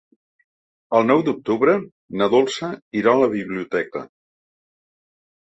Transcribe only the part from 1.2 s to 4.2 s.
d'octubre na Dolça irà a la biblioteca.